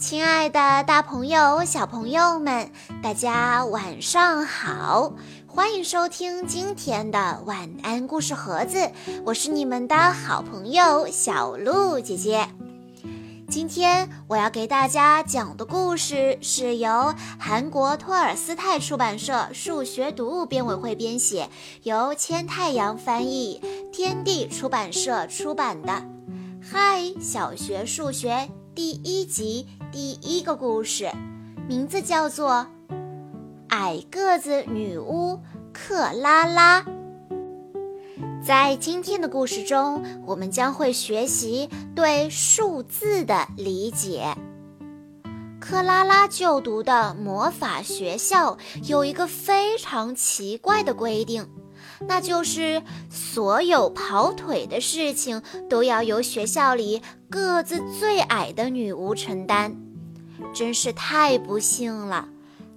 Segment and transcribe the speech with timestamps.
[0.00, 2.72] 亲爱的，大朋友、小朋友们，
[3.02, 5.12] 大家晚上好！
[5.46, 8.90] 欢迎收听今天的晚安故事盒子，
[9.26, 12.48] 我是你们的好朋友小鹿姐姐。
[13.50, 21.50] 今天我要给大家讲的故事是由韩国托尔斯泰出版社数学读物编委会编写，
[21.82, 23.60] 由千太阳翻译，
[23.92, 26.02] 天地出版社出版的。
[26.62, 29.68] 嗨，小学数学第一集。
[29.92, 31.10] 第一个故事，
[31.68, 32.64] 名字叫做
[33.70, 35.40] 《矮个子女巫
[35.72, 36.82] 克拉拉》。
[38.40, 44.32] 在今天的故事中，我们将会学习对数字的理解。
[45.60, 51.48] 克拉拉就读的魔法学校有一个非常奇怪的规定，
[52.08, 59.76] 那就是所有跑腿的事情都要由学校里个子最矮的女巫承担。
[60.54, 62.28] 真是太不幸了，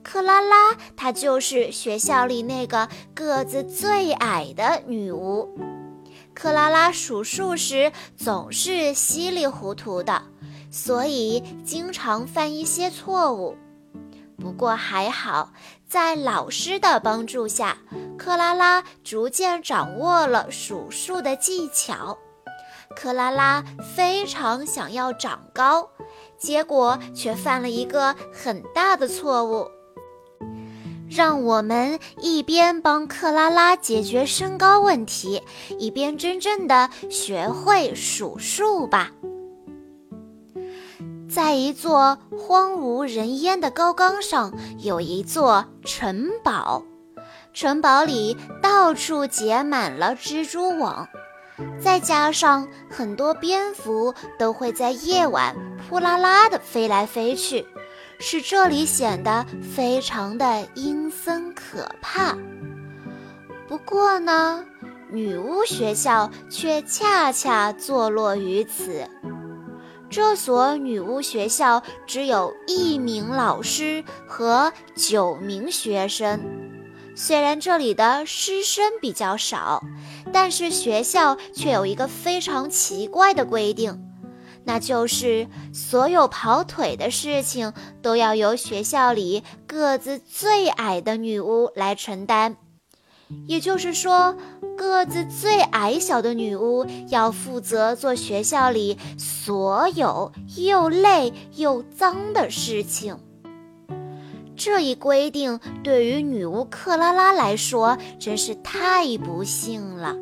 [0.04, 5.50] 克拉拉她就是学校里那个个子最矮的女巫。
[6.34, 10.24] 克拉拉数数时总是稀里糊涂的，
[10.70, 13.56] 所以经常犯一些错误。
[14.38, 15.54] 不过还好，
[15.94, 17.78] 在老师的帮助下，
[18.18, 22.18] 克拉拉逐渐掌握了数数的技巧。
[22.96, 23.64] 克拉拉
[23.96, 25.88] 非常想要长高。
[26.36, 29.70] 结果却犯了一个很大的错误。
[31.08, 35.44] 让我们一边帮克拉拉解决身高问题，
[35.78, 39.12] 一边真正的学会数数吧。
[41.34, 46.84] 在一座荒无人烟的高岗上，有一座城堡，
[47.54, 51.08] 城堡里到处结满了蜘蛛网。
[51.82, 55.56] 再加上很多蝙蝠都会在夜晚
[55.90, 57.66] 扑啦啦地飞来飞去，
[58.20, 59.44] 使这里显得
[59.76, 62.38] 非常的阴森可怕。
[63.68, 64.64] 不过呢，
[65.10, 69.10] 女巫学校却恰恰坐落于此。
[70.14, 76.40] 这所女巫学校只有一名老师和九名学生。
[77.16, 79.82] 虽然这里的师生比较少，
[80.32, 84.08] 但是学校却有一个非常奇怪的规定，
[84.66, 92.58] 那就是所有跑腿的事情都要由学校里个子最矮的女巫来承担。
[93.48, 94.38] 也就是说，
[94.84, 103.18] 个子最矮小的女巫要负责做学校里所有又累又脏的事情。
[104.58, 110.18] 这一规定对于女巫克拉拉来说真是太不幸了，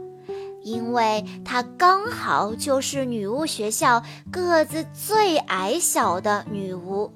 [0.63, 7.11] 因为她刚好就是女巫学校个子最矮小的女巫。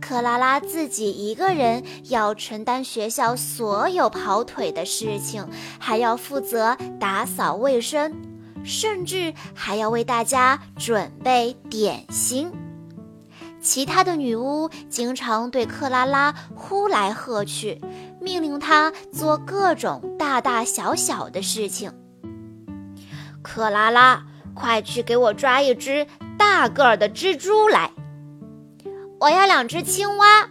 [0.00, 5.46] 克拉拉自己一个人要承担学校所有跑腿的事情，
[5.78, 8.14] 还要负责打扫卫生，
[8.64, 12.52] 甚至还要为大家准备点心。
[13.60, 17.80] 其他的女巫经常对克拉拉呼来喝去，
[18.20, 21.92] 命令她做各种大大小小的事情。
[23.42, 24.24] 克拉拉，
[24.54, 26.06] 快去给我抓一只
[26.38, 27.90] 大个儿的蜘蛛来！
[29.18, 30.48] 我要两只青蛙。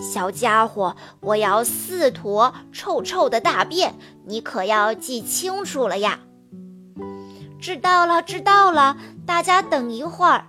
[0.00, 3.94] 小家伙，我要四坨臭臭的大便，
[4.24, 6.20] 你可要记清楚了呀！
[7.60, 10.46] 知道了，知道了，大家等一会儿。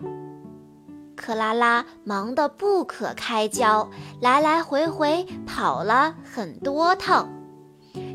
[1.16, 3.90] 克拉拉忙得不可开交，
[4.22, 7.30] 来来回回跑了很多趟。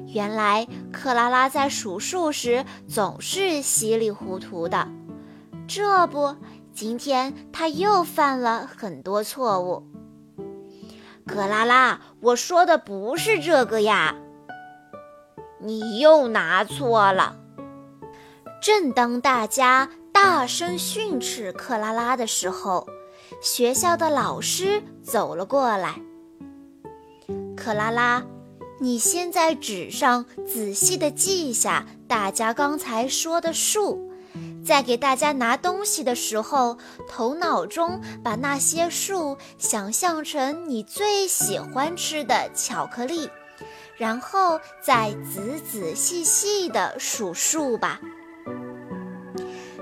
[0.07, 4.89] 原来克拉拉在数数时总是稀里糊涂的，
[5.69, 6.35] 这不，
[6.81, 9.83] 今天他又犯了很多错误。
[11.27, 14.15] 克拉拉，我说的不是这个呀，
[15.59, 17.35] 你又拿错了。
[18.63, 19.91] 正当大家。
[20.13, 22.89] 大声训斥克拉拉的时候，
[23.41, 26.01] 学校的老师走了过来。
[27.57, 28.25] 克拉拉，
[28.81, 34.08] 你先在纸上仔细地记下大家刚才说的数，
[34.69, 36.77] 在给大家拿东西的时候，
[37.09, 43.31] 头脑中把那些数想象成你最喜欢吃的巧克力，
[43.97, 47.99] 然后再仔仔细细地数数吧。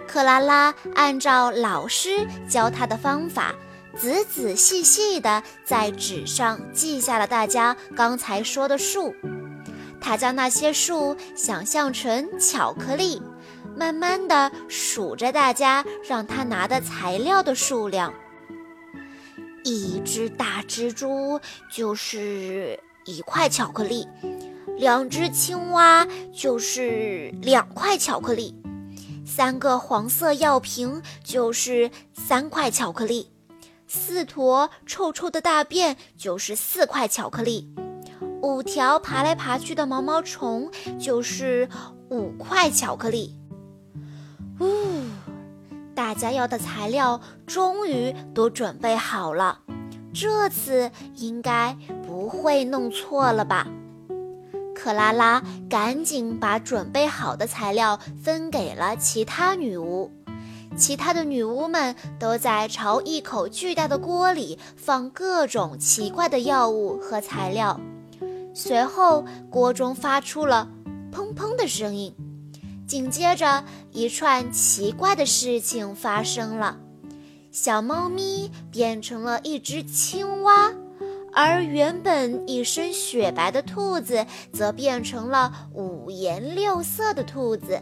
[0.06, 3.56] 克拉拉按照老师教她的方法，
[3.98, 9.12] 仔仔细细地在纸上记下了大家刚才说的数。
[10.00, 13.20] 她将那些数想象成巧克力，
[13.76, 18.12] 慢慢地数着大家让他拿的材料的数量。
[19.62, 21.40] 一只大蜘蛛
[21.70, 24.08] 就是一块巧克力，
[24.78, 28.55] 两只青蛙就是两块巧克力，
[29.26, 33.31] 三个黄色药瓶就是三块巧克力，
[33.88, 37.69] 四坨臭臭的大便就是四块巧克力，
[38.40, 41.69] 五条爬来爬去的毛毛虫就是
[42.08, 43.37] 五块巧克力。
[44.61, 44.67] 呜。
[45.94, 49.61] 大家要的材料终于都准备好了，
[50.12, 51.76] 这次应该
[52.06, 53.67] 不会弄错了吧？
[54.75, 60.12] 克拉拉赶紧把准备好的材料分给了其他女巫，
[60.76, 67.81] 其他的女巫们都在朝一口巨大的锅里放各种奇怪的药物和材料，
[68.53, 70.69] 随后锅中发出了
[71.11, 72.14] 砰砰的声音。
[72.87, 73.64] 紧接着，
[73.96, 76.76] 一串奇怪的事情发生了：
[77.50, 80.70] 小猫咪变成了一只青蛙，
[81.32, 87.81] 而原本一身雪白的兔子则变成了五颜六色的兔子。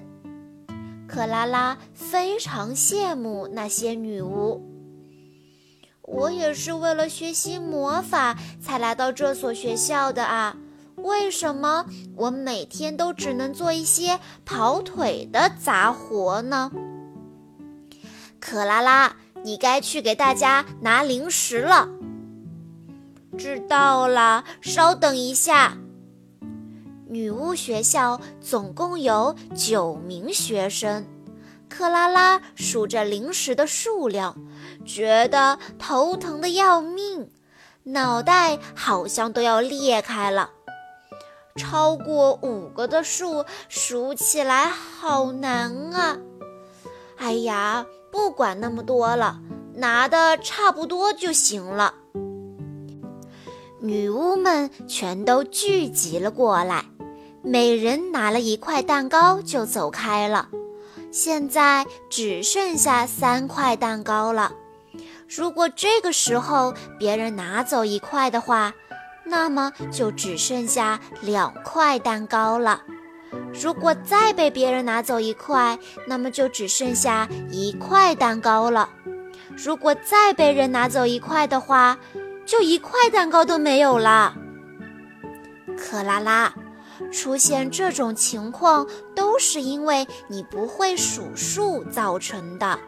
[1.08, 4.62] 克拉拉非常羡慕那些女巫。
[6.02, 10.56] 我也是为了学习魔法才来到这所学校的啊。
[11.04, 11.84] 为什么
[12.16, 16.72] 我每天都只能做一些跑腿的杂活呢？
[18.40, 21.90] 克拉拉，你该去给大家拿零食了。
[23.36, 25.76] 知道了，稍等一下。
[27.06, 31.04] 女巫学校总共有九名学生，
[31.68, 34.34] 克拉拉数着零食的数量，
[34.86, 37.28] 觉得头疼的要命，
[37.82, 40.48] 脑袋好像都要裂开了。
[41.56, 46.18] 超过五个的数数起来好难啊！
[47.16, 49.38] 哎呀，不管那么多了，
[49.74, 51.94] 拿的差不多就行了。
[53.80, 56.86] 女巫们全都聚集了过来，
[57.40, 60.48] 每人拿了一块蛋糕就走开了。
[61.12, 64.52] 现在只剩下三块蛋糕了。
[65.28, 68.74] 如果这个时候别人拿走一块的话，
[69.24, 72.82] 那么就只剩下两块蛋糕了。
[73.52, 78.88] 如果再被别人拿走一块，那么就只剩下一块蛋糕了。
[79.56, 81.98] 如果再被人拿走一块的话，
[82.44, 84.34] 就一块蛋糕都没有了。
[85.76, 86.54] 克拉拉，
[87.12, 92.78] 出现这种情况都是因为你不会数数造成的。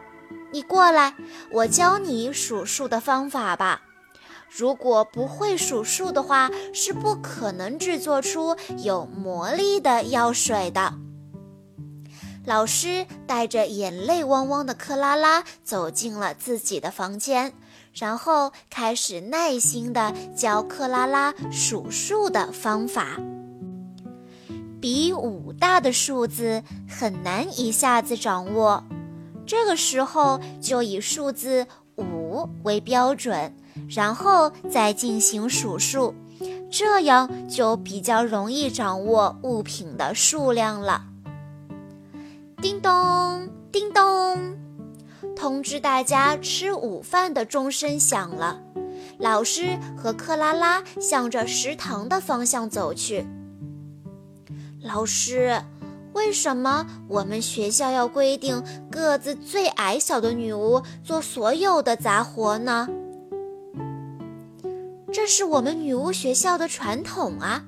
[0.51, 1.13] 你过来，
[1.51, 3.81] 我教你数数的方法吧。
[4.49, 10.93] 如果不会数数的话，是不可能制作出有魔力的药水的。
[12.45, 17.53] 老师带着眼泪汪汪的克拉拉走进了自己的房间，
[17.93, 23.17] 然后开始耐心地教克拉拉数数的方法。
[24.79, 28.83] 比五大的数字很难一下子掌握，
[29.45, 31.67] 这个时候就以数字
[31.97, 33.53] 五为标准。
[33.89, 36.13] 然后再进行数数，
[36.69, 41.05] 这样就比较容易掌握物品的数量了。
[42.61, 44.57] 叮咚，叮咚，
[45.35, 48.59] 通知大家吃午饭的钟声响了。
[49.19, 53.25] 老师和克拉拉向着食堂的方向走去。
[54.81, 55.61] 老师，
[56.13, 62.87] 为什么我们学校要规定个子最矮小的女巫做所有的杂活呢？
[65.17, 67.63] 这是我们女巫学校的传统啊！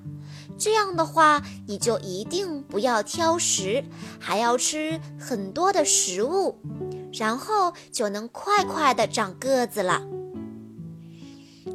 [0.55, 3.83] 这样的话，你就一定不要挑食，
[4.19, 6.59] 还要吃很多的食物，
[7.11, 10.03] 然后就能快快的长个子了。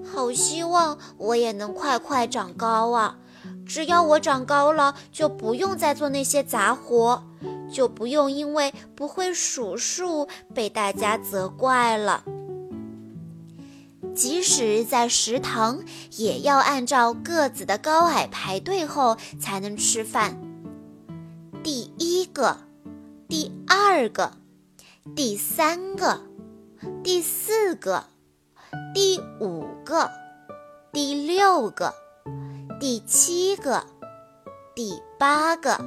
[0.05, 3.19] 好希望我也能快快长高啊！
[3.67, 7.21] 只要我长高了，就不用再做那些杂活，
[7.69, 12.23] 就不用因为不会数数被大家责怪了。
[14.15, 20.41] 即使在食堂，也要按照个子的高矮排队后才能吃饭。
[21.63, 22.59] 第一个，
[23.29, 24.33] 第二个，
[25.17, 26.21] 第三个，
[27.03, 28.05] 第四个，
[28.95, 30.11] 第五个，
[30.93, 31.95] 第六个，
[32.79, 33.85] 第七个，
[34.75, 35.81] 第八个，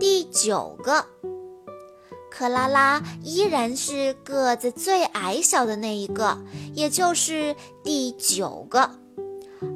[0.00, 1.06] 第九个。
[2.38, 6.38] 克拉拉依然是个子最矮小的那一个，
[6.72, 8.88] 也就是第九个，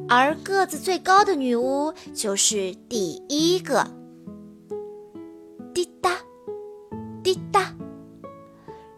[0.09, 3.85] 而个子最高的女巫就是第一个。
[5.75, 6.12] 滴答，
[7.25, 7.75] 滴答，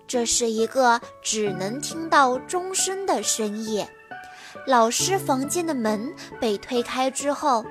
[0.06, 3.88] 这是一个只能听到钟声的深夜。
[4.66, 7.64] 老师房间的门被推开之后，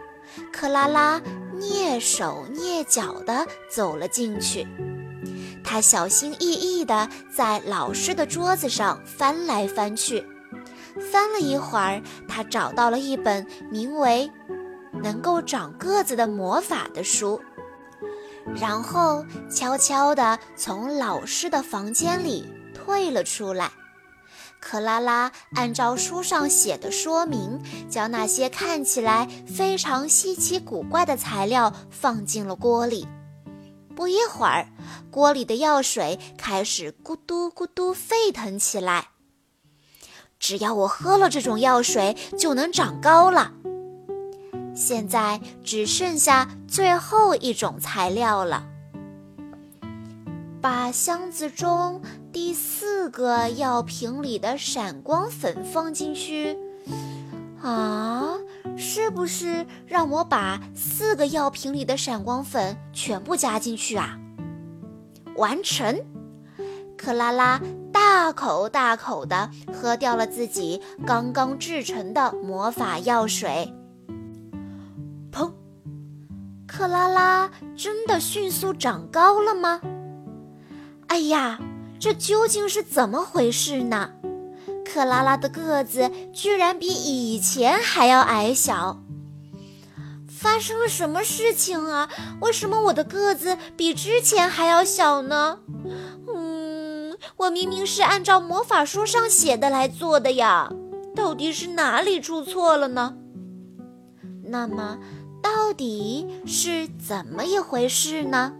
[0.51, 1.21] 克拉拉
[1.59, 4.67] 蹑手蹑脚地走了进去。
[5.73, 10.23] 他小心翼翼地在老师的桌子上翻来翻去，
[11.11, 14.29] 翻了一会儿，他找到了一本名为
[15.01, 17.41] 《能够长个子的魔法》的书。
[18.55, 23.71] 然后悄悄地从老师的房间里退了出来。
[24.59, 33.07] 克拉拉按照书上写的说明，将那些看起来非常稀奇古怪的材料放进了锅里。
[33.95, 34.67] 不一会儿，
[35.11, 39.09] 锅里的药水开始咕嘟咕嘟沸腾起来。
[40.39, 43.53] 只要我喝了这种药水，就能长高了。
[44.75, 48.65] 现在只剩下最后一种材料了。
[50.59, 56.57] 把箱子中第四个药瓶里的闪光粉放进去。
[57.61, 58.37] 啊，
[58.75, 64.19] 是不是让我把四个药瓶里的闪光粉全部加进去啊？
[65.35, 66.03] 完成！
[66.97, 67.59] 克拉拉
[67.91, 73.73] 大口大口地喝掉了自己刚刚制成的魔法药水。
[75.31, 75.51] 砰！
[76.67, 79.81] 克拉拉真的迅速长高了吗？
[81.07, 81.59] 哎呀，
[81.99, 84.11] 这究竟是怎么回事呢？
[84.93, 88.99] 克拉拉的个子居然比以前还要矮小。
[90.27, 92.07] 发生了什么事情啊？
[92.41, 95.57] 为什么我的个子比之前还要小呢？
[96.27, 100.71] 嗯，我明明是按照魔法书上写的来做的呀，
[101.15, 103.15] 到底是哪里出错了呢？
[104.43, 104.99] 那么。
[105.41, 108.53] 到底是怎么一回事呢？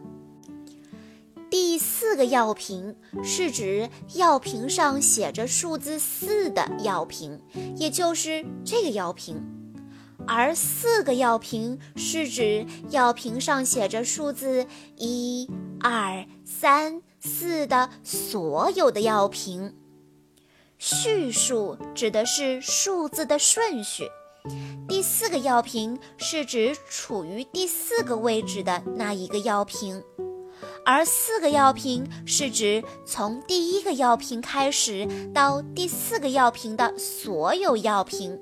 [1.74, 7.42] 第四个药瓶是指药瓶上写着数字四的药瓶，
[7.75, 9.38] 也就是这个药瓶；
[10.27, 15.50] 而四个药瓶是指药瓶上写着数字一、
[15.82, 19.74] 二、三、四的所有的药瓶。
[20.77, 24.03] 序数指的是数字的顺序。
[24.88, 30.03] 第四个药瓶是指处于第四个位置的那一个药瓶，
[30.85, 38.39] 而四个药瓶是指从第一个药瓶开始到第四个药瓶的所有药瓶。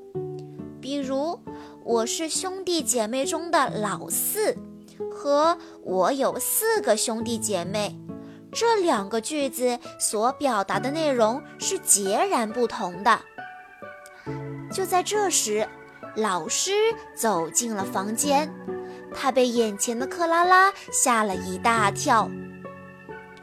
[0.79, 1.39] 比如，
[1.83, 4.57] 我是兄弟姐妹中的老四，
[5.11, 7.95] 和我有四个兄弟姐妹，
[8.51, 13.19] 这两个句子所表达的内容是截然不同的。
[14.71, 15.67] 就在这时。
[16.17, 16.71] 老师
[17.15, 18.53] 走进了房间，
[19.13, 22.29] 他被眼前的克拉拉吓了一大跳。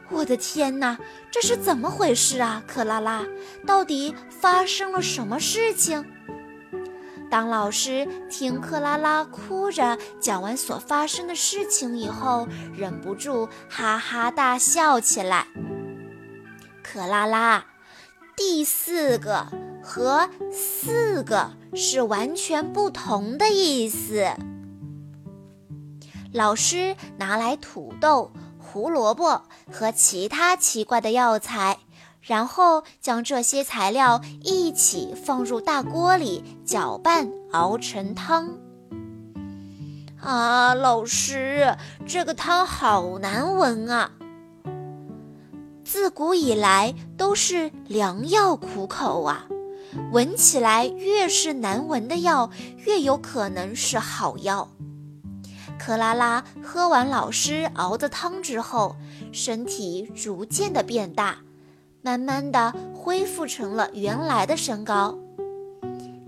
[0.09, 0.97] 我的天哪，
[1.29, 2.63] 这是怎么回事啊？
[2.67, 3.23] 克拉拉，
[3.65, 6.05] 到底发生了什么事情？
[7.29, 15.45] 当老师听克拉拉哭着讲完所发生的事情以后，忍不住哈哈大笑起来。
[16.81, 17.65] 克拉拉，
[18.35, 19.45] 第四个
[19.83, 21.51] 和四个。
[21.75, 24.25] 是完全不同的意思。
[26.31, 31.79] 老师拿来土豆、胡萝卜和其他奇怪的药材，
[32.21, 38.59] 然后将这些材料一起放入大锅里搅拌，熬成汤。
[40.21, 44.11] 啊，老师，这个汤好难闻啊！
[45.83, 49.47] 自古以来都是良药苦口啊。
[50.11, 52.51] 闻起来越是难闻的药，
[52.85, 54.69] 越有可能是好药。
[55.79, 58.95] 克拉拉喝完老师熬的汤之后，
[59.31, 61.37] 身体逐渐的变大，
[62.01, 65.17] 慢慢的恢复成了原来的身高。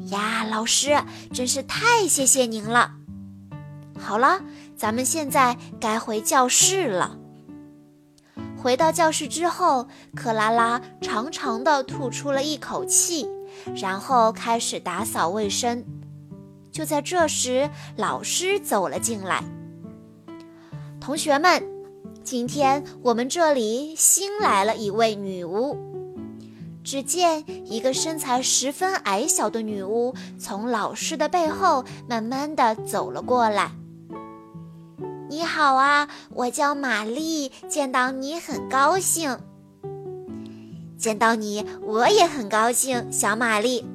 [0.07, 1.03] 呀，老师
[1.33, 2.93] 真是太谢谢您了。
[3.99, 4.41] 好了，
[4.75, 7.17] 咱们现在该回教室了。
[8.57, 13.27] 回到教室之后，克拉拉长长的吐出了一口气。
[13.75, 15.83] 然后开始打扫卫生。
[16.71, 19.43] 就在这时，老师走了进来。
[20.99, 21.61] 同学们，
[22.23, 25.77] 今天我们这里新来了一位女巫。
[26.83, 33.71] 只见一个身材十分矮小的女巫从老师的背后慢慢的走了过来。
[35.29, 39.37] 你好啊，我叫玛丽，见到你很高兴。
[40.97, 43.85] 见到你，我也很高兴，小玛丽。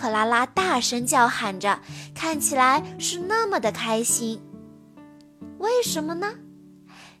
[0.00, 1.78] 克拉拉大声叫喊着，
[2.14, 4.40] 看起来是那么的开心。
[5.58, 6.36] 为什么呢？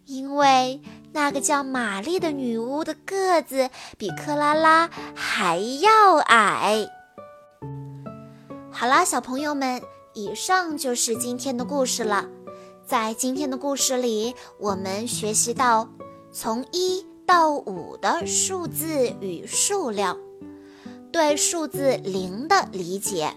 [0.06, 0.80] 因为
[1.12, 3.68] 那个叫玛丽的女巫的个子
[3.98, 6.88] 比克拉拉还要矮。
[8.70, 9.82] 好啦，小朋友们，
[10.14, 12.30] 以上就是今天的故事了。
[12.86, 15.86] 在今天的故事里，我们学习到
[16.32, 20.16] 从一到五的数字与数量，
[21.12, 23.32] 对数字零的理解；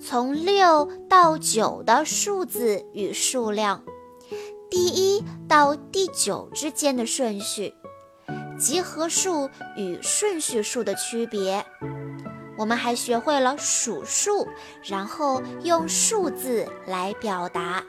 [0.00, 3.84] 从六到九的数字与数量，
[4.68, 7.72] 第一到第九之间的顺序，
[8.58, 11.64] 集合数与顺序数的区别。
[12.58, 14.48] 我们还学会了数数，
[14.82, 17.84] 然后用数字来表达。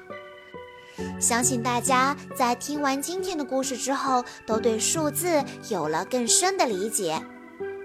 [1.20, 7.20] 相信大家在听完今天的故事之后，都对数字有了更深的理解。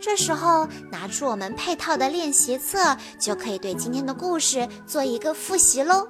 [0.03, 6.09] 这时候拿出我们配套的练习册，就可以对今天的故事做一个复习喽。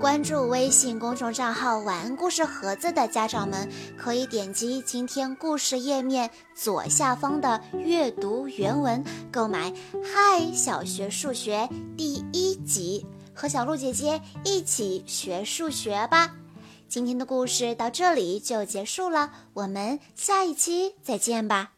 [0.00, 9.70] 关注微信公众账号“晚安故事盒子”的家长们，可以点击今天故事页面左下方的阅读原文，购买
[10.02, 13.06] 《嗨小学数学》第一集。
[13.34, 16.32] 和小鹿姐姐一起学数学吧！
[16.88, 21.75] 今天的故事到这里就结束了，我们下一期再见吧。